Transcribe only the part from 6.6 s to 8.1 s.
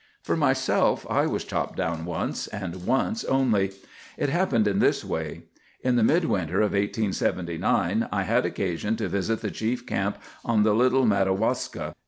1879